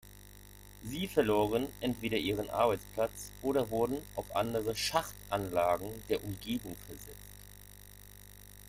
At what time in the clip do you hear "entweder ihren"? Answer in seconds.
1.79-2.49